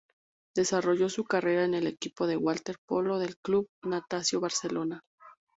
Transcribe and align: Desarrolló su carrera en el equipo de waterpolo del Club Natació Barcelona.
Desarrolló 0.55 1.09
su 1.09 1.25
carrera 1.25 1.63
en 1.63 1.75
el 1.75 1.85
equipo 1.85 2.25
de 2.25 2.35
waterpolo 2.35 3.19
del 3.19 3.37
Club 3.37 3.67
Natació 3.83 4.39
Barcelona. 4.39 5.01